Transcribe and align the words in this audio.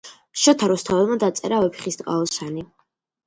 შოთა 0.43 0.69
რუსთაველმა 0.71 1.17
დაწერა 1.23 1.59
ვეფხისტყაოსანი 1.65 2.65